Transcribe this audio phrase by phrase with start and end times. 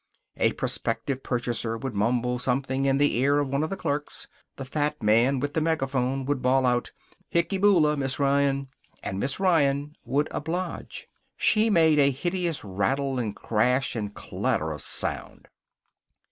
[0.37, 4.27] A prospective purchaser would mumble something in the ear of one of the clerks.
[4.55, 6.91] The fat man with the megaphone would bawl out,
[7.29, 8.65] "Hicky Boola, Miss Ryan!"
[9.03, 11.07] And Miss Ryan would oblige.
[11.37, 15.47] She made a hideous rattle and crash and clatter of sound.